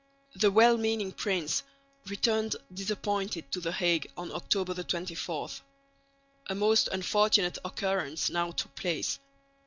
The 0.35 0.49
well 0.49 0.77
meaning 0.79 1.11
prince 1.11 1.61
returned 2.07 2.55
disappointed 2.73 3.51
to 3.51 3.59
the 3.59 3.71
Hague 3.71 4.11
on 4.17 4.31
October 4.31 4.73
24. 4.73 5.49
A 6.47 6.55
most 6.55 6.87
unfortunate 6.87 7.59
occurrence 7.63 8.27
now 8.31 8.49
took 8.49 8.73
place. 8.73 9.19